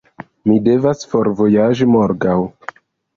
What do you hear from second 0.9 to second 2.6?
forvojaĝi morgaŭ.